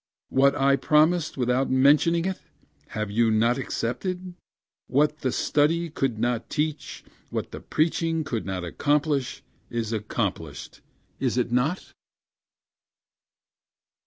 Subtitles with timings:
[0.29, 2.41] What I promised without mentioning it
[2.87, 4.33] have you not accepted?
[4.87, 10.81] What the study could not teach what the preaching could not accomplish, is accomplished,
[11.19, 11.93] is it not?